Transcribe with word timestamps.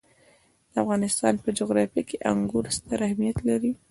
د 0.71 0.73
افغانستان 0.83 1.33
په 1.43 1.49
جغرافیه 1.59 2.03
کې 2.09 2.17
انګور 2.31 2.65
ستر 2.77 2.99
اهمیت 3.07 3.37
لري. 3.49 3.71